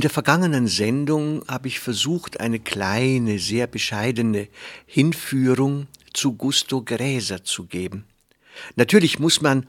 In 0.00 0.02
der 0.02 0.08
vergangenen 0.08 0.66
Sendung 0.66 1.42
habe 1.46 1.68
ich 1.68 1.78
versucht, 1.78 2.40
eine 2.40 2.58
kleine, 2.58 3.38
sehr 3.38 3.66
bescheidene 3.66 4.48
Hinführung 4.86 5.88
zu 6.14 6.32
Gusto 6.32 6.80
Gräser 6.80 7.44
zu 7.44 7.66
geben. 7.66 8.06
Natürlich 8.76 9.18
muss 9.18 9.42
man 9.42 9.66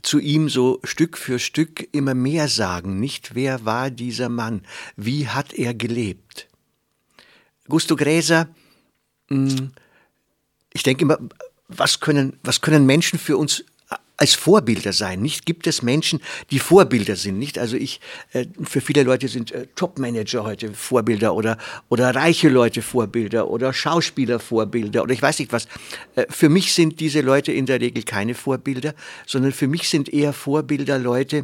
zu 0.00 0.20
ihm 0.20 0.48
so 0.48 0.78
Stück 0.84 1.18
für 1.18 1.40
Stück 1.40 1.88
immer 1.90 2.14
mehr 2.14 2.46
sagen, 2.46 3.00
nicht 3.00 3.34
wer 3.34 3.64
war 3.64 3.90
dieser 3.90 4.28
Mann, 4.28 4.62
wie 4.94 5.26
hat 5.26 5.52
er 5.52 5.74
gelebt. 5.74 6.46
Gusto 7.66 7.96
Gräser, 7.96 8.54
hm, 9.30 9.72
ich 10.72 10.84
denke 10.84 11.02
immer, 11.02 11.18
was 11.66 11.98
können, 11.98 12.38
was 12.44 12.60
können 12.60 12.86
Menschen 12.86 13.18
für 13.18 13.36
uns 13.36 13.64
als 14.22 14.36
Vorbilder 14.36 14.92
sein. 14.92 15.20
Nicht 15.20 15.46
gibt 15.46 15.66
es 15.66 15.82
Menschen, 15.82 16.20
die 16.52 16.60
Vorbilder 16.60 17.16
sind. 17.16 17.40
Nicht 17.40 17.58
also 17.58 17.76
ich 17.76 18.00
äh, 18.32 18.46
für 18.62 18.80
viele 18.80 19.02
Leute 19.02 19.26
sind 19.26 19.50
äh, 19.50 19.66
Topmanager 19.74 20.44
heute 20.44 20.72
Vorbilder 20.74 21.34
oder 21.34 21.58
oder 21.88 22.14
reiche 22.14 22.48
Leute 22.48 22.82
Vorbilder 22.82 23.50
oder 23.50 23.72
Schauspieler 23.72 24.38
Vorbilder 24.38 25.02
oder 25.02 25.12
ich 25.12 25.22
weiß 25.22 25.40
nicht 25.40 25.50
was. 25.50 25.66
Äh, 26.14 26.26
für 26.30 26.48
mich 26.48 26.72
sind 26.72 27.00
diese 27.00 27.20
Leute 27.20 27.50
in 27.50 27.66
der 27.66 27.80
Regel 27.80 28.04
keine 28.04 28.36
Vorbilder, 28.36 28.94
sondern 29.26 29.50
für 29.50 29.66
mich 29.66 29.88
sind 29.88 30.08
eher 30.08 30.32
Vorbilder 30.32 31.00
Leute, 31.00 31.42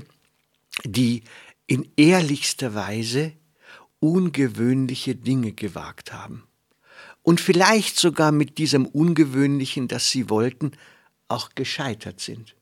die 0.84 1.24
in 1.66 1.88
ehrlichster 1.96 2.76
Weise 2.76 3.32
ungewöhnliche 3.98 5.16
Dinge 5.16 5.50
gewagt 5.50 6.12
haben. 6.12 6.44
Und 7.22 7.40
vielleicht 7.40 7.98
sogar 7.98 8.30
mit 8.30 8.56
diesem 8.56 8.86
Ungewöhnlichen, 8.86 9.88
das 9.88 10.12
sie 10.12 10.30
wollten, 10.30 10.70
auch 11.26 11.50
gescheitert 11.56 12.20
sind 12.20 12.54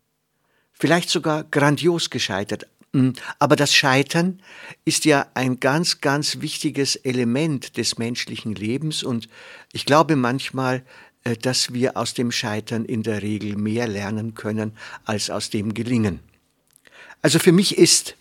vielleicht 0.78 1.10
sogar 1.10 1.44
grandios 1.44 2.10
gescheitert. 2.10 2.66
Mm, 2.92 3.10
aber 3.38 3.56
das 3.56 3.74
Scheitern 3.74 4.40
ist 4.84 5.04
ja 5.04 5.26
ein 5.34 5.60
ganz, 5.60 6.00
ganz 6.00 6.40
wichtiges 6.40 6.96
Element 6.96 7.76
des 7.76 7.98
menschlichen 7.98 8.54
Lebens 8.54 9.02
und 9.02 9.28
ich 9.72 9.84
glaube 9.84 10.16
manchmal, 10.16 10.84
äh, 11.24 11.36
dass 11.36 11.72
wir 11.72 11.96
aus 11.96 12.14
dem 12.14 12.32
Scheitern 12.32 12.84
in 12.84 13.02
der 13.02 13.22
Regel 13.22 13.56
mehr 13.56 13.88
lernen 13.88 14.34
können 14.34 14.72
als 15.04 15.30
aus 15.30 15.50
dem 15.50 15.74
Gelingen. 15.74 16.20
Also 17.22 17.38
für 17.38 17.52
mich 17.52 17.76
ist 17.76 18.16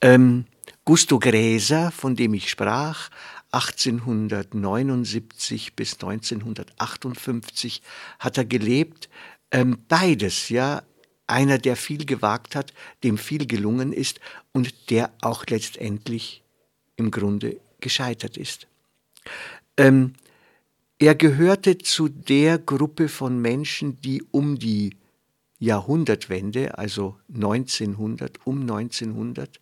ähm, 0.00 0.46
Gusto 0.84 1.18
Gräser, 1.18 1.90
von 1.90 2.14
dem 2.14 2.34
ich 2.34 2.50
sprach, 2.50 3.10
1879 3.50 5.74
bis 5.74 5.94
1958 5.94 7.82
hat 8.18 8.38
er 8.38 8.44
gelebt. 8.44 9.08
Ähm, 9.50 9.78
beides, 9.88 10.48
ja, 10.48 10.82
einer, 11.26 11.58
der 11.58 11.76
viel 11.76 12.04
gewagt 12.04 12.54
hat, 12.54 12.72
dem 13.02 13.18
viel 13.18 13.46
gelungen 13.46 13.92
ist 13.92 14.20
und 14.52 14.90
der 14.90 15.10
auch 15.20 15.46
letztendlich 15.46 16.42
im 16.96 17.10
Grunde 17.10 17.60
gescheitert 17.80 18.36
ist. 18.36 18.66
Ähm, 19.76 20.14
er 20.98 21.14
gehörte 21.14 21.78
zu 21.78 22.08
der 22.08 22.58
Gruppe 22.58 23.08
von 23.08 23.40
Menschen, 23.40 24.00
die 24.00 24.22
um 24.30 24.58
die 24.58 24.96
Jahrhundertwende, 25.58 26.78
also 26.78 27.18
1900, 27.34 28.46
um 28.46 28.60
1900, 28.60 29.60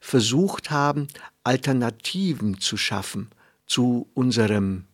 versucht 0.00 0.70
haben, 0.70 1.08
Alternativen 1.42 2.60
zu 2.60 2.76
schaffen 2.76 3.28
zu 3.66 4.08
unserem 4.14 4.84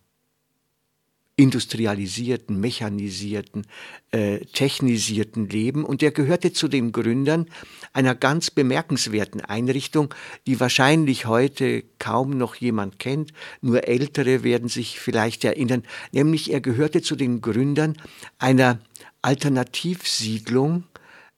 industrialisierten, 1.41 2.61
mechanisierten, 2.61 3.67
äh, 4.11 4.41
technisierten 4.41 5.49
Leben. 5.49 5.87
Und 5.87 6.03
er 6.03 6.11
gehörte 6.11 6.53
zu 6.53 6.69
den 6.69 6.93
Gründern 6.93 7.47
einer 7.95 8.15
ganz 8.15 8.51
bemerkenswerten 8.51 9.41
Einrichtung, 9.41 10.15
die 10.47 10.61
wahrscheinlich 10.61 11.25
heute 11.25 11.83
kaum 11.99 12.37
noch 12.37 12.57
jemand 12.57 12.99
kennt, 12.99 13.33
nur 13.63 13.89
Ältere 13.89 14.45
werden 14.45 14.69
sich 14.69 15.01
vielleicht 15.01 15.43
erinnern, 15.45 15.83
nämlich 16.13 16.53
er 16.53 16.61
gehörte 16.61 17.01
zu 17.01 17.17
den 17.17 17.41
Gründern 17.41 17.97
einer 18.39 18.79
Alternativsiedlung, 19.23 20.85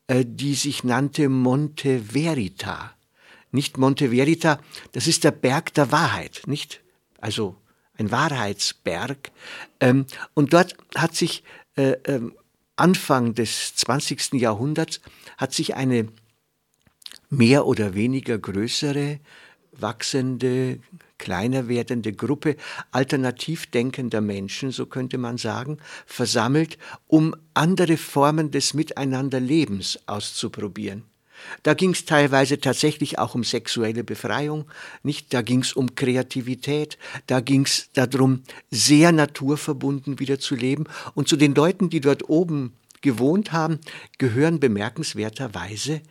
äh, 0.08 0.24
die 0.26 0.54
sich 0.54 0.82
nannte 0.82 1.28
Monte 1.28 2.00
Verita. 2.00 2.92
Nicht 3.52 3.78
Monte 3.78 4.10
Verita, 4.10 4.58
das 4.91 5.06
ist 5.06 5.22
der 5.22 5.30
Berg 5.30 5.74
der 5.74 5.92
Wahrheit, 5.92 6.42
nicht? 6.46 6.80
Also 7.20 7.54
ein 8.02 8.10
Wahrheitsberg. 8.10 9.30
Ähm, 9.80 10.06
und 10.34 10.52
dort 10.52 10.76
hat 10.94 11.14
sich 11.14 11.42
äh, 11.76 11.92
ähm, 12.06 12.34
Anfang 12.76 13.34
des 13.34 13.76
20. 13.76 14.34
Jahrhunderts 14.34 15.00
hat 15.36 15.52
sich 15.52 15.74
eine 15.74 16.08
mehr 17.30 17.66
oder 17.66 17.94
weniger 17.94 18.38
größere, 18.38 19.20
wachsende, 19.72 20.80
kleiner 21.18 21.68
werdende 21.68 22.12
Gruppe 22.12 22.56
alternativ 22.91 23.70
denkender 23.70 24.20
Menschen, 24.20 24.70
so 24.70 24.86
könnte 24.86 25.18
man 25.18 25.38
sagen, 25.38 25.78
versammelt, 26.04 26.78
um 27.06 27.34
andere 27.54 27.96
Formen 27.96 28.50
des 28.50 28.74
Miteinanderlebens 28.74 30.00
auszuprobieren. 30.06 31.04
Da 31.62 31.75
ging 31.75 31.91
es 31.91 32.04
teilweise 32.04 32.60
tatsächlich 32.60 33.19
auch 33.19 33.34
um 33.34 33.44
sexuelle 33.44 34.04
Befreiung, 34.04 34.66
nicht? 35.03 35.32
Da 35.32 35.42
ging 35.42 35.60
es 35.60 35.72
um 35.72 35.94
Kreativität, 35.94 36.98
da 37.26 37.41
ging 37.41 37.64
es 37.64 37.91
darum, 37.92 38.42
sehr 38.70 39.12
naturverbunden 39.12 40.19
wieder 40.19 40.38
zu 40.38 40.54
leben. 40.54 40.84
Und 41.14 41.28
zu 41.28 41.36
den 41.36 41.54
Leuten, 41.54 41.91
die 41.91 42.00
dort 42.00 42.28
oben 42.28 42.75
gewohnt 43.00 43.53
haben, 43.53 43.80
gehören 44.19 44.60
bemerkenswerterweise 44.60 46.03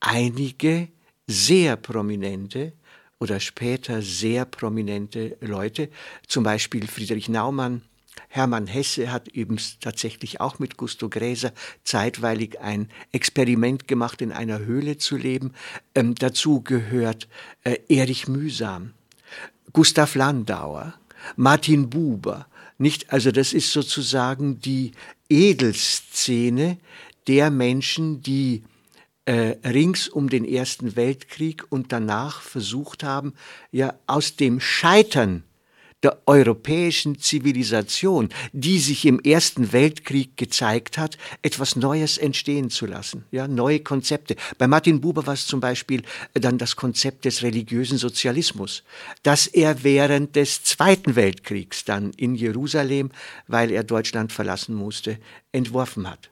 einige 0.00 0.88
sehr 1.26 1.76
prominente 1.76 2.72
oder 3.20 3.38
später 3.38 4.02
sehr 4.02 4.44
prominente 4.44 5.36
Leute, 5.40 5.88
zum 6.26 6.42
Beispiel 6.42 6.88
Friedrich 6.88 7.28
Naumann, 7.28 7.82
Hermann 8.28 8.66
Hesse 8.66 9.12
hat 9.12 9.28
eben 9.28 9.58
tatsächlich 9.80 10.40
auch 10.40 10.58
mit 10.58 10.76
Gusto 10.76 11.08
Gräser 11.08 11.52
zeitweilig 11.84 12.60
ein 12.60 12.88
Experiment 13.12 13.88
gemacht, 13.88 14.22
in 14.22 14.32
einer 14.32 14.60
Höhle 14.60 14.98
zu 14.98 15.16
leben. 15.16 15.52
Ähm, 15.94 16.14
dazu 16.14 16.62
gehört 16.62 17.28
äh, 17.64 17.78
Erich 17.88 18.28
Mühsam, 18.28 18.92
Gustav 19.72 20.14
Landauer, 20.14 20.94
Martin 21.36 21.90
Buber. 21.90 22.46
Nicht, 22.78 23.12
also 23.12 23.30
das 23.30 23.52
ist 23.52 23.72
sozusagen 23.72 24.60
die 24.60 24.92
Edelszene 25.28 26.78
der 27.26 27.50
Menschen, 27.50 28.22
die 28.22 28.64
äh, 29.24 29.56
rings 29.64 30.08
um 30.08 30.28
den 30.28 30.44
Ersten 30.44 30.96
Weltkrieg 30.96 31.64
und 31.70 31.92
danach 31.92 32.40
versucht 32.40 33.04
haben, 33.04 33.34
ja 33.70 33.94
aus 34.06 34.36
dem 34.36 34.58
Scheitern 34.58 35.44
der 36.02 36.18
europäischen 36.26 37.18
Zivilisation, 37.18 38.28
die 38.52 38.78
sich 38.78 39.06
im 39.06 39.20
Ersten 39.20 39.72
Weltkrieg 39.72 40.36
gezeigt 40.36 40.98
hat, 40.98 41.16
etwas 41.42 41.76
Neues 41.76 42.18
entstehen 42.18 42.70
zu 42.70 42.86
lassen, 42.86 43.24
ja, 43.30 43.46
neue 43.46 43.80
Konzepte. 43.80 44.36
Bei 44.58 44.66
Martin 44.66 45.00
Buber 45.00 45.26
war 45.26 45.34
es 45.34 45.46
zum 45.46 45.60
Beispiel 45.60 46.02
äh, 46.34 46.40
dann 46.40 46.58
das 46.58 46.76
Konzept 46.76 47.24
des 47.24 47.42
religiösen 47.42 47.98
Sozialismus, 47.98 48.82
das 49.22 49.46
er 49.46 49.84
während 49.84 50.36
des 50.36 50.64
Zweiten 50.64 51.16
Weltkriegs 51.16 51.84
dann 51.84 52.12
in 52.16 52.34
Jerusalem, 52.34 53.10
weil 53.46 53.70
er 53.70 53.84
Deutschland 53.84 54.32
verlassen 54.32 54.74
musste, 54.74 55.18
entworfen 55.52 56.08
hat. 56.10 56.30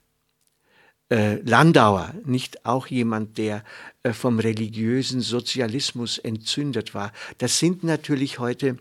Äh, 1.11 1.41
Landauer, 1.43 2.15
nicht 2.25 2.65
auch 2.65 2.87
jemand, 2.87 3.37
der 3.37 3.65
äh, 4.05 4.13
vom 4.13 4.39
religiösen 4.39 5.21
Sozialismus 5.21 6.19
entzündet 6.19 6.95
war. 6.95 7.13
Das 7.39 7.59
sind 7.59 7.83
natürlich 7.83 8.39
heute 8.39 8.79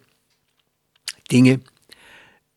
Dinge, 1.31 1.61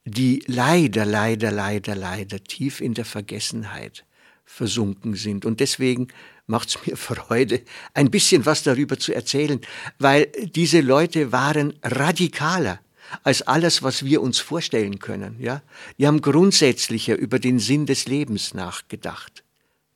die 0.05 0.43
leider, 0.47 1.05
leider, 1.05 1.51
leider, 1.51 1.95
leider 1.95 2.43
tief 2.43 2.81
in 2.81 2.95
der 2.95 3.05
Vergessenheit 3.05 4.05
versunken 4.45 5.15
sind. 5.15 5.45
Und 5.45 5.61
deswegen 5.61 6.09
macht 6.47 6.69
es 6.69 6.87
mir 6.87 6.97
Freude, 6.97 7.63
ein 7.95 8.11
bisschen 8.11 8.45
was 8.47 8.63
darüber 8.63 8.99
zu 8.99 9.15
erzählen, 9.15 9.61
weil 9.99 10.27
diese 10.55 10.81
Leute 10.81 11.33
waren 11.33 11.75
radikaler 11.83 12.81
als 13.23 13.43
alles, 13.43 13.83
was 13.83 14.05
wir 14.05 14.23
uns 14.23 14.39
vorstellen 14.41 14.99
können. 14.99 15.37
Ja? 15.39 15.63
Die 15.99 16.07
haben 16.07 16.21
grundsätzlicher 16.21 17.17
über 17.17 17.39
den 17.39 17.59
Sinn 17.59 17.87
des 17.87 18.07
Lebens 18.07 18.55
nachgedacht 18.55 19.43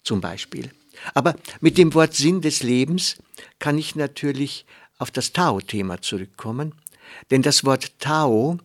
zum 0.03 0.21
Beispiel. 0.21 0.71
Aber 1.15 1.35
mit 1.61 1.79
dem 1.79 1.93
Wort 1.95 2.15
Sinn 2.15 2.41
des 2.41 2.63
Lebens 2.63 3.17
kann 3.59 3.79
ich 3.79 3.97
natürlich 3.97 4.65
auf 4.99 5.11
das 5.11 5.33
Tao-Thema 5.33 6.01
zurückkommen. 6.01 6.73
Denn 7.31 7.43
das 7.43 7.65
Wort 7.65 7.99
Tao, 7.99 8.59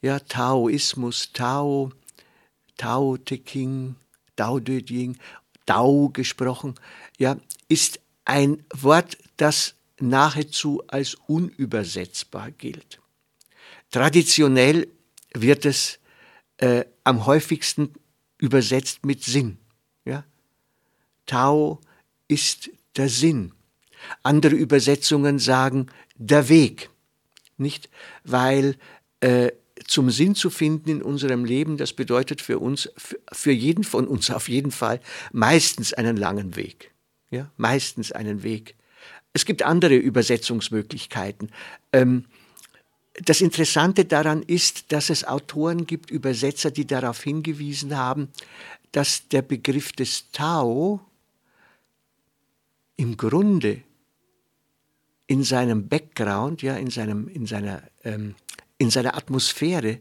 ja, 0.00 0.18
Taoismus, 0.20 1.32
Tao, 1.32 1.92
Tao 2.76 3.16
Te 3.16 3.38
King, 3.38 3.96
Tao 4.36 4.58
De 4.58 4.82
Jing, 4.82 5.16
Tao 5.66 6.10
gesprochen, 6.10 6.74
ja, 7.18 7.36
ist 7.68 8.00
ein 8.24 8.64
Wort, 8.74 9.16
das 9.36 9.74
nahezu 10.00 10.82
als 10.88 11.14
unübersetzbar 11.26 12.50
gilt. 12.50 13.00
Traditionell 13.90 14.88
wird 15.32 15.64
es 15.64 15.98
äh, 16.58 16.84
am 17.04 17.26
häufigsten 17.26 17.94
übersetzt 18.38 19.04
mit 19.04 19.22
Sinn. 19.22 19.58
Ja? 20.04 20.24
Tao 21.26 21.80
ist 22.28 22.70
der 22.96 23.08
Sinn. 23.08 23.52
Andere 24.22 24.54
Übersetzungen 24.54 25.38
sagen 25.38 25.86
der 26.16 26.48
Weg. 26.48 26.90
Nicht, 27.56 27.88
weil 28.24 28.76
äh, 29.20 29.52
zum 29.86 30.10
Sinn 30.10 30.34
zu 30.34 30.50
finden 30.50 30.88
in 30.90 31.02
unserem 31.02 31.44
Leben, 31.44 31.76
das 31.76 31.92
bedeutet 31.92 32.40
für 32.40 32.58
uns, 32.58 32.90
für 33.32 33.52
jeden 33.52 33.84
von 33.84 34.06
uns 34.06 34.30
auf 34.30 34.48
jeden 34.48 34.70
Fall, 34.70 35.00
meistens 35.32 35.92
einen 35.92 36.16
langen 36.16 36.56
Weg. 36.56 36.92
Ja, 37.30 37.50
meistens 37.56 38.12
einen 38.12 38.42
Weg. 38.42 38.76
Es 39.32 39.44
gibt 39.44 39.62
andere 39.62 39.96
Übersetzungsmöglichkeiten. 39.96 41.50
Ähm, 41.92 42.26
das 43.22 43.40
Interessante 43.40 44.04
daran 44.04 44.42
ist, 44.42 44.92
dass 44.92 45.10
es 45.10 45.24
Autoren 45.24 45.86
gibt, 45.86 46.10
Übersetzer, 46.10 46.70
die 46.70 46.86
darauf 46.86 47.22
hingewiesen 47.22 47.96
haben, 47.96 48.28
dass 48.92 49.28
der 49.28 49.42
Begriff 49.42 49.92
des 49.92 50.30
Tao 50.30 51.00
im 52.96 53.16
Grunde 53.16 53.82
in 55.26 55.42
seinem 55.42 55.88
Background, 55.88 56.62
ja, 56.62 56.76
in, 56.76 56.90
seinem, 56.90 57.28
in, 57.28 57.46
seiner, 57.46 57.82
ähm, 58.02 58.34
in 58.78 58.90
seiner 58.90 59.16
Atmosphäre 59.16 60.00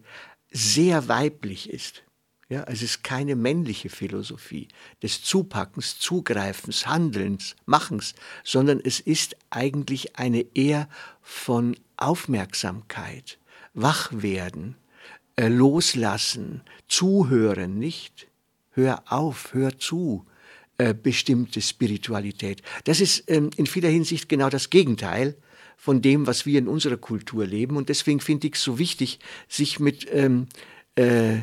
sehr 0.52 1.08
weiblich 1.08 1.70
ist. 1.70 2.04
Ja, 2.50 2.64
es 2.66 2.82
ist 2.82 3.04
keine 3.04 3.36
männliche 3.36 3.90
Philosophie 3.90 4.68
des 5.02 5.24
Zupackens, 5.24 5.98
Zugreifens, 5.98 6.86
Handelns, 6.86 7.56
Machens, 7.66 8.14
sondern 8.44 8.80
es 8.84 9.00
ist 9.00 9.38
eigentlich 9.50 10.18
eine 10.18 10.46
eher 10.54 10.88
von 11.22 11.76
Aufmerksamkeit, 11.98 13.40
Wachwerden, 13.74 14.76
äh, 15.36 15.48
Loslassen, 15.48 16.62
Zuhören, 16.88 17.80
nicht? 17.80 18.28
Hör 18.72 19.04
auf, 19.08 19.54
hör 19.54 19.80
zu, 19.80 20.26
äh, 20.78 20.94
bestimmte 20.94 21.62
Spiritualität. 21.62 22.62
Das 22.86 23.00
ist 23.00 23.30
ähm, 23.30 23.50
in 23.58 23.68
vieler 23.68 23.90
Hinsicht 23.90 24.28
genau 24.30 24.50
das 24.50 24.70
Gegenteil 24.70 25.36
von 25.78 26.02
dem, 26.02 26.26
was 26.28 26.46
wir 26.46 26.60
in 26.60 26.68
unserer 26.68 26.98
Kultur 26.98 27.46
leben. 27.46 27.78
Und 27.78 27.90
deswegen 27.90 28.20
finde 28.20 28.48
ich 28.48 28.56
es 28.56 28.64
so 28.64 28.80
wichtig, 28.80 29.20
sich 29.48 29.80
mit 29.80 30.08
ähm, 30.12 30.48
äh, 30.96 31.42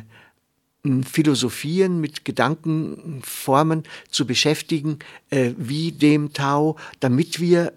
Philosophien, 1.05 2.01
mit 2.01 2.25
Gedankenformen 2.25 3.85
zu 4.11 4.27
beschäftigen, 4.27 4.99
äh, 5.29 5.53
wie 5.59 5.93
dem 5.93 6.33
Tao, 6.33 6.77
damit 7.01 7.39
wir 7.39 7.75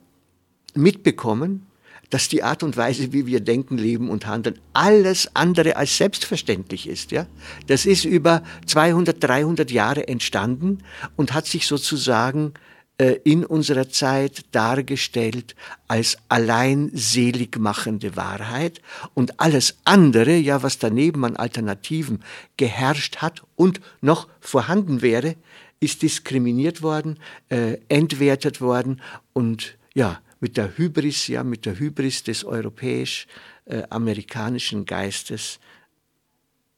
mitbekommen, 0.74 1.66
dass 2.14 2.30
die 2.30 2.44
Art 2.44 2.62
und 2.62 2.78
Weise, 2.78 3.12
wie 3.12 3.26
wir 3.26 3.40
denken, 3.40 3.76
leben 3.80 4.12
und 4.12 4.28
handeln, 4.28 4.60
alles 4.74 5.36
andere 5.36 5.78
als 5.78 5.98
selbstverständlich 5.98 6.88
ist. 6.88 7.12
Ja? 7.12 7.26
Das 7.66 7.88
ist 7.88 8.06
über 8.06 8.44
200, 8.68 9.24
300 9.24 9.72
Jahre 9.72 10.08
entstanden 10.08 10.84
und 11.16 11.34
hat 11.34 11.48
sich 11.48 11.66
sozusagen 11.66 12.54
äh, 13.00 13.14
in 13.24 13.44
unserer 13.44 13.90
Zeit 13.90 14.46
dargestellt 14.52 15.56
als 15.88 16.20
allein 16.30 16.92
selig 16.94 17.58
machende 17.58 18.16
Wahrheit 18.16 18.80
und 19.16 19.40
alles 19.40 19.80
andere, 19.84 20.36
ja, 20.36 20.62
was 20.62 20.78
daneben 20.78 21.26
an 21.26 21.36
Alternativen 21.36 22.24
geherrscht 22.58 23.18
hat 23.24 23.42
und 23.56 23.82
noch 24.02 24.28
vorhanden 24.40 25.02
wäre, 25.02 25.36
ist 25.80 26.04
diskriminiert 26.04 26.84
worden, 26.84 27.18
äh, 27.50 27.78
entwertet 27.90 28.62
worden 28.62 29.02
und 29.34 29.76
ja, 29.96 30.22
mit 30.44 30.58
der 30.58 30.78
Hybris, 30.78 31.28
ja, 31.28 31.42
mit 31.42 31.66
der 31.66 31.80
Hybris 31.80 32.22
des 32.24 32.44
europäisch-amerikanischen 32.44 34.82
äh, 34.82 34.86
Geistes 34.86 35.60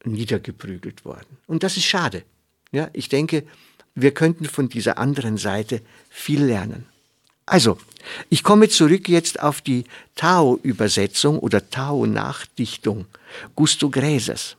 niedergeprügelt 0.03 1.03
worden. 1.03 1.38
Und 1.47 1.63
das 1.63 1.75
ist 1.75 1.85
schade. 1.85 2.21
Ja, 2.71 2.91
ich 2.94 3.09
denke, 3.09 3.44
wir 3.95 4.13
könnten 4.13 4.45
von 4.45 4.69
dieser 4.69 5.00
anderen 5.00 5.38
Seite 5.38 5.81
viel 6.12 6.44
lernen. 6.44 6.85
Also, 7.47 7.79
ich 8.29 8.44
komme 8.44 8.69
zurück 8.69 9.09
jetzt 9.09 9.41
auf 9.41 9.62
die 9.62 9.85
Tao-Übersetzung 10.13 11.39
oder 11.39 11.67
Tao-Nachdichtung 11.67 13.07
Gusto 13.56 13.89
Gräsers. 13.89 14.57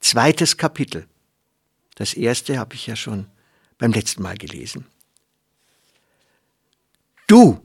Zweites 0.00 0.56
Kapitel. 0.56 1.06
Das 1.96 2.14
erste 2.14 2.58
habe 2.58 2.76
ich 2.76 2.86
ja 2.86 2.96
schon 2.96 3.26
beim 3.76 3.92
letzten 3.92 4.22
Mal 4.22 4.38
gelesen. 4.38 4.86
Du, 7.26 7.60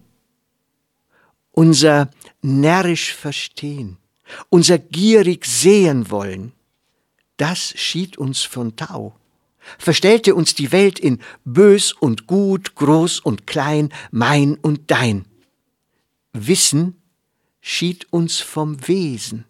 unser 1.51 2.09
närrisch 2.41 3.13
Verstehen, 3.13 3.97
unser 4.49 4.77
gierig 4.77 5.45
Sehen 5.45 6.09
wollen, 6.09 6.53
das 7.37 7.73
schied 7.77 8.17
uns 8.17 8.43
von 8.43 8.75
Tau, 8.77 9.15
verstellte 9.77 10.35
uns 10.35 10.55
die 10.55 10.71
Welt 10.71 10.99
in 10.99 11.19
bös 11.43 11.91
und 11.91 12.27
gut, 12.27 12.75
groß 12.75 13.19
und 13.19 13.47
klein, 13.47 13.89
mein 14.11 14.55
und 14.55 14.91
dein. 14.91 15.25
Wissen 16.31 17.01
schied 17.59 18.11
uns 18.11 18.39
vom 18.39 18.87
Wesen, 18.87 19.43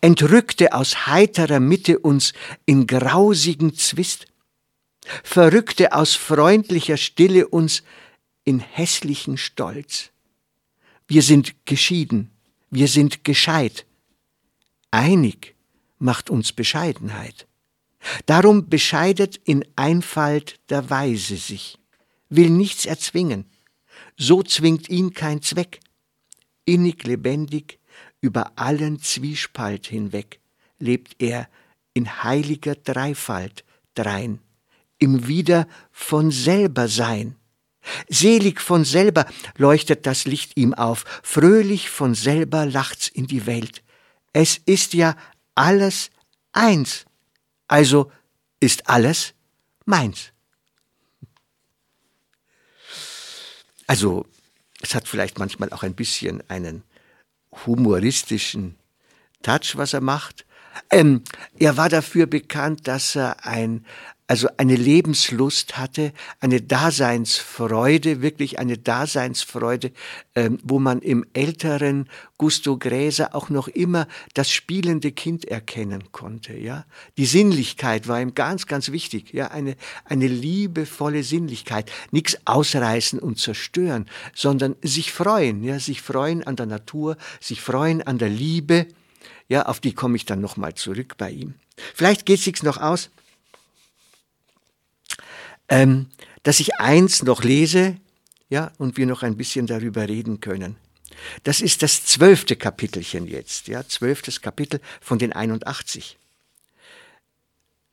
entrückte 0.00 0.72
aus 0.72 1.06
heiterer 1.06 1.60
Mitte 1.60 1.98
uns 1.98 2.32
in 2.64 2.86
grausigen 2.86 3.74
Zwist, 3.74 4.26
verrückte 5.22 5.92
aus 5.92 6.14
freundlicher 6.14 6.96
Stille 6.96 7.48
uns 7.48 7.82
in 8.48 8.60
hässlichen 8.60 9.36
Stolz. 9.36 10.10
Wir 11.06 11.20
sind 11.20 11.66
geschieden, 11.66 12.30
wir 12.70 12.88
sind 12.88 13.22
gescheit. 13.22 13.84
Einig 14.90 15.54
macht 15.98 16.30
uns 16.30 16.54
Bescheidenheit. 16.54 17.46
Darum 18.24 18.70
bescheidet 18.70 19.36
in 19.44 19.66
Einfalt 19.76 20.60
der 20.70 20.88
Weise 20.88 21.36
sich, 21.36 21.78
will 22.30 22.48
nichts 22.48 22.86
erzwingen, 22.86 23.44
so 24.16 24.42
zwingt 24.42 24.88
ihn 24.88 25.12
kein 25.12 25.42
Zweck. 25.42 25.80
Innig 26.64 27.04
lebendig, 27.04 27.78
über 28.22 28.52
allen 28.56 28.98
Zwiespalt 28.98 29.86
hinweg, 29.88 30.40
lebt 30.78 31.16
er 31.18 31.50
in 31.92 32.22
heiliger 32.24 32.76
Dreifalt 32.76 33.66
drein, 33.92 34.40
im 34.98 35.28
Wieder 35.28 35.68
von 35.92 36.30
selber 36.30 36.88
sein. 36.88 37.36
Selig 38.08 38.60
von 38.60 38.84
selber 38.84 39.26
leuchtet 39.56 40.06
das 40.06 40.24
Licht 40.24 40.56
ihm 40.56 40.74
auf, 40.74 41.04
fröhlich 41.22 41.90
von 41.90 42.14
selber 42.14 42.66
lacht's 42.66 43.08
in 43.08 43.26
die 43.26 43.46
Welt. 43.46 43.82
Es 44.32 44.60
ist 44.66 44.94
ja 44.94 45.16
alles 45.54 46.10
eins, 46.52 47.06
also 47.66 48.10
ist 48.60 48.88
alles 48.88 49.34
meins. 49.84 50.32
Also, 53.86 54.26
es 54.82 54.94
hat 54.94 55.08
vielleicht 55.08 55.38
manchmal 55.38 55.70
auch 55.72 55.82
ein 55.82 55.94
bisschen 55.94 56.42
einen 56.48 56.84
humoristischen 57.66 58.76
Touch, 59.42 59.76
was 59.76 59.94
er 59.94 60.00
macht. 60.02 60.44
Ähm, 60.90 61.22
er 61.58 61.76
war 61.76 61.88
dafür 61.88 62.26
bekannt, 62.26 62.86
dass 62.86 63.16
er 63.16 63.44
ein, 63.44 63.84
also 64.28 64.46
eine 64.58 64.76
Lebenslust 64.76 65.78
hatte, 65.78 66.12
eine 66.38 66.60
Daseinsfreude, 66.60 68.20
wirklich 68.20 68.58
eine 68.58 68.76
Daseinsfreude, 68.76 69.90
ähm, 70.34 70.58
wo 70.62 70.78
man 70.78 71.00
im 71.00 71.24
älteren 71.32 72.10
Gusto 72.36 72.76
Gräser 72.76 73.34
auch 73.34 73.48
noch 73.48 73.68
immer 73.68 74.06
das 74.34 74.50
spielende 74.50 75.12
Kind 75.12 75.46
erkennen 75.46 76.12
konnte. 76.12 76.52
Ja, 76.58 76.84
die 77.16 77.24
Sinnlichkeit 77.24 78.06
war 78.06 78.20
ihm 78.20 78.34
ganz, 78.34 78.66
ganz 78.66 78.92
wichtig. 78.92 79.32
Ja, 79.32 79.48
eine 79.48 79.76
eine 80.04 80.28
liebevolle 80.28 81.22
Sinnlichkeit, 81.22 81.90
nichts 82.10 82.36
ausreißen 82.44 83.18
und 83.18 83.38
zerstören, 83.38 84.06
sondern 84.34 84.76
sich 84.82 85.10
freuen. 85.10 85.64
Ja, 85.64 85.80
sich 85.80 86.02
freuen 86.02 86.46
an 86.46 86.56
der 86.56 86.66
Natur, 86.66 87.16
sich 87.40 87.62
freuen 87.62 88.02
an 88.02 88.18
der 88.18 88.28
Liebe. 88.28 88.88
Ja, 89.48 89.62
auf 89.62 89.80
die 89.80 89.94
komme 89.94 90.16
ich 90.16 90.26
dann 90.26 90.42
noch 90.42 90.58
mal 90.58 90.74
zurück 90.74 91.14
bei 91.16 91.30
ihm. 91.30 91.54
Vielleicht 91.94 92.26
geht 92.26 92.40
sich's 92.40 92.62
noch 92.62 92.76
aus 92.76 93.08
ähm, 95.68 96.06
dass 96.42 96.60
ich 96.60 96.76
eins 96.76 97.22
noch 97.22 97.44
lese, 97.44 97.96
ja, 98.48 98.72
und 98.78 98.96
wir 98.96 99.06
noch 99.06 99.22
ein 99.22 99.36
bisschen 99.36 99.66
darüber 99.66 100.08
reden 100.08 100.40
können. 100.40 100.76
Das 101.42 101.60
ist 101.60 101.82
das 101.82 102.04
zwölfte 102.04 102.56
Kapitelchen 102.56 103.26
jetzt, 103.26 103.68
ja, 103.68 103.86
zwölftes 103.86 104.40
Kapitel 104.40 104.80
von 105.00 105.18
den 105.18 105.32
81. 105.32 106.16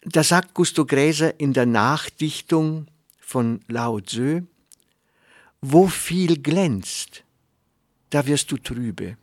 da 0.05 0.23
sagt 0.23 0.53
Gusto 0.53 0.85
Gräser 0.85 1.39
in 1.39 1.53
der 1.53 1.65
Nachdichtung 1.65 2.87
von 3.19 3.61
Lao 3.67 3.99
Tzu, 3.99 4.47
wo 5.61 5.87
viel 5.87 6.41
glänzt, 6.41 7.23
da 8.11 8.27
wirst 8.27 8.51
du 8.51 8.57
trübe. 8.57 9.17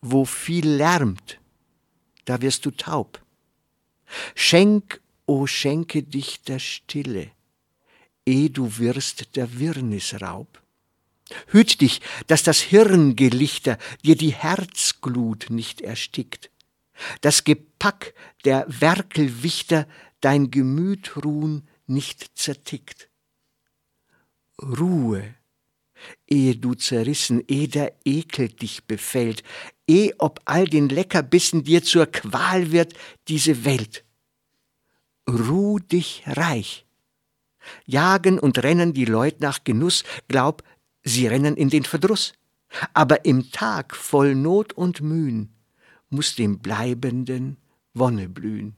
Wo 0.00 0.24
viel 0.24 0.68
lärmt, 0.68 1.40
da 2.24 2.40
wirst 2.40 2.64
du 2.66 2.70
taub. 2.70 3.20
Schenk, 4.34 5.00
o 5.26 5.40
oh, 5.40 5.46
schenke 5.46 6.02
dich 6.02 6.42
der 6.42 6.58
Stille, 6.58 7.30
eh 8.26 8.48
du 8.48 8.78
wirst 8.78 9.36
der 9.36 9.58
Wirrnis 9.58 10.20
Raub. 10.20 10.62
Hüt 11.48 11.80
dich, 11.80 12.00
dass 12.26 12.42
das 12.42 12.60
Hirngelichter 12.60 13.78
dir 14.04 14.16
die 14.16 14.32
Herzglut 14.32 15.46
nicht 15.48 15.80
erstickt, 15.80 16.50
das 17.22 17.44
Gepack 17.44 18.14
der 18.44 18.66
Werkelwichter 18.68 19.88
dein 20.20 20.50
Gemüt 20.50 21.24
ruhn 21.24 21.66
nicht 21.86 22.38
zertickt. 22.38 23.08
Ruhe, 24.62 25.34
ehe 26.26 26.56
du 26.56 26.74
zerrissen, 26.74 27.42
ehe 27.48 27.68
der 27.68 27.94
Ekel 28.04 28.48
dich 28.48 28.84
befällt, 28.84 29.42
ehe 29.86 30.14
ob 30.18 30.40
all 30.44 30.66
den 30.66 30.88
Leckerbissen 30.88 31.64
dir 31.64 31.82
zur 31.82 32.06
Qual 32.06 32.70
wird 32.70 32.94
diese 33.28 33.64
Welt. 33.64 34.04
Ruh 35.28 35.78
dich 35.78 36.22
reich. 36.26 36.83
Jagen 37.86 38.38
und 38.38 38.62
rennen 38.62 38.92
die 38.92 39.04
Leut 39.04 39.40
nach 39.40 39.64
Genuss, 39.64 40.04
glaub, 40.28 40.62
sie 41.02 41.26
rennen 41.26 41.56
in 41.56 41.70
den 41.70 41.84
Verdruss. 41.84 42.34
Aber 42.92 43.24
im 43.24 43.50
Tag 43.52 43.94
voll 43.94 44.34
Not 44.34 44.72
und 44.72 45.00
Mühen 45.00 45.54
muss 46.10 46.34
dem 46.34 46.58
Bleibenden 46.58 47.56
Wonne 47.92 48.28
blühen. 48.28 48.74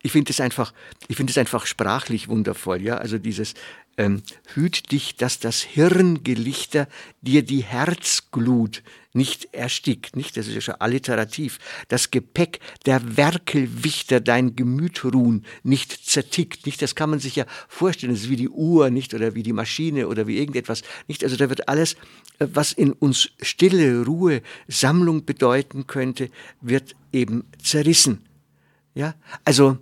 Ich 0.00 0.12
finde 0.12 0.30
es 0.30 0.40
einfach, 0.40 0.72
ich 1.08 1.16
finde 1.16 1.30
es 1.30 1.38
einfach 1.38 1.66
sprachlich 1.66 2.28
wundervoll, 2.28 2.80
ja. 2.80 2.96
Also 2.96 3.18
dieses 3.18 3.54
ähm, 3.96 4.22
Hüt 4.54 4.90
dich, 4.90 5.16
dass 5.16 5.38
das 5.38 5.60
Hirngelichter 5.62 6.88
dir 7.20 7.42
die 7.42 7.62
Herzglut 7.62 8.82
nicht 9.12 9.52
erstickt, 9.52 10.16
nicht? 10.16 10.36
Das 10.36 10.46
ist 10.48 10.54
ja 10.54 10.60
schon 10.60 10.74
alliterativ. 10.76 11.58
Das 11.88 12.10
Gepäck 12.10 12.60
der 12.86 13.16
Werkelwichter 13.16 14.20
dein 14.20 14.56
Gemüt 14.56 15.04
ruhen 15.04 15.44
nicht 15.62 15.92
zertickt, 16.08 16.66
nicht? 16.66 16.80
Das 16.80 16.94
kann 16.94 17.10
man 17.10 17.18
sich 17.18 17.36
ja 17.36 17.44
vorstellen. 17.68 18.12
Das 18.12 18.22
ist 18.22 18.30
wie 18.30 18.36
die 18.36 18.48
Uhr, 18.48 18.90
nicht? 18.90 19.14
Oder 19.14 19.34
wie 19.34 19.42
die 19.42 19.52
Maschine 19.52 20.08
oder 20.08 20.26
wie 20.26 20.38
irgendetwas, 20.38 20.82
nicht? 21.08 21.24
Also 21.24 21.36
da 21.36 21.48
wird 21.48 21.68
alles, 21.68 21.94
äh, 22.38 22.46
was 22.52 22.72
in 22.72 22.92
uns 22.92 23.30
Stille, 23.40 24.04
Ruhe, 24.04 24.42
Sammlung 24.68 25.24
bedeuten 25.24 25.86
könnte, 25.86 26.30
wird 26.60 26.94
eben 27.12 27.44
zerrissen. 27.62 28.24
Ja? 28.94 29.14
Also, 29.44 29.78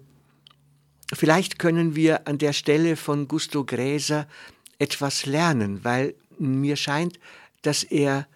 Vielleicht 1.12 1.58
können 1.58 1.96
wir 1.96 2.28
an 2.28 2.38
der 2.38 2.52
Stelle 2.52 2.96
von 2.96 3.26
Gusto 3.26 3.64
Gräser 3.64 4.28
etwas 4.78 5.26
lernen, 5.26 5.80
weil 5.82 6.14
mir 6.38 6.76
scheint, 6.76 7.18
dass 7.62 7.82
er 7.82 8.28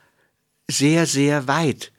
sehr, 0.69 1.07
sehr 1.07 1.47
weit 1.47 1.93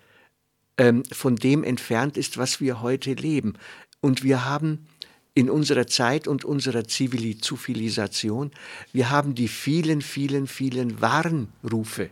ähm, 0.77 1.03
von 1.11 1.35
dem 1.35 1.63
entfernt 1.63 2.17
ist, 2.17 2.37
was 2.37 2.59
wir 2.61 2.81
heute 2.81 3.13
leben. 3.13 3.53
Und 4.01 4.23
wir 4.23 4.45
haben 4.45 4.87
in 5.33 5.49
unserer 5.49 5.87
Zeit 5.87 6.27
und 6.27 6.45
unserer 6.45 6.85
Zivilisation, 6.85 8.51
wir 8.93 9.09
haben 9.09 9.35
die 9.35 9.49
vielen, 9.49 10.01
vielen, 10.01 10.47
vielen 10.47 11.01
Warnrufe, 11.01 12.09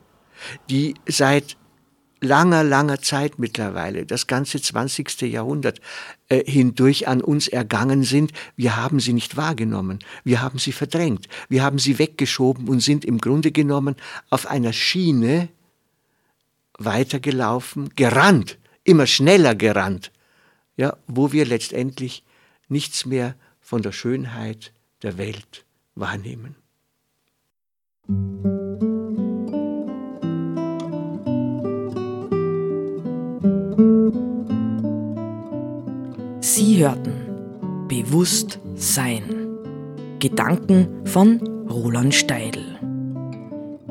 die 0.70 0.96
seit 1.08 1.58
langer, 2.20 2.64
langer 2.64 3.02
Zeit 3.02 3.40
mittlerweile, 3.40 4.06
das 4.06 4.28
ganze 4.28 4.62
20. 4.62 5.22
Jahrhundert 5.22 5.80
äh, 6.30 6.44
hindurch 6.50 7.08
an 7.08 7.22
uns 7.22 7.48
ergangen 7.48 8.04
sind, 8.04 8.32
wir 8.56 8.76
haben 8.76 9.00
sie 9.00 9.14
nicht 9.14 9.38
wahrgenommen, 9.38 10.00
wir 10.24 10.42
haben 10.42 10.60
sie 10.60 10.72
verdrängt, 10.72 11.28
wir 11.50 11.64
haben 11.64 11.80
sie 11.80 12.00
weggeschoben 12.00 12.68
und 12.68 12.82
sind 12.82 13.06
im 13.06 13.20
Grunde 13.20 13.52
genommen 13.52 13.96
auf 14.30 14.48
einer 14.48 14.74
Schiene 14.74 15.50
weitergelaufen, 16.86 17.90
gerannt, 17.96 18.58
immer 18.84 19.08
schneller 19.08 19.56
gerannt, 19.56 20.12
ja, 20.76 20.98
wo 21.08 21.32
wir 21.32 21.46
letztendlich 21.46 22.24
nichts 22.68 23.06
mehr 23.06 23.36
von 23.62 23.82
der 23.82 23.92
Schönheit 23.92 24.74
der 25.02 25.18
Welt 25.18 25.66
wahrnehmen. 25.96 26.56
Sie 36.42 36.78
hörten 36.78 37.88
Bewusst 37.88 38.60
Sein. 38.76 39.58
Gedanken 40.20 41.06
von 41.06 41.40
Roland 41.70 42.14
Steidl. 42.14 42.93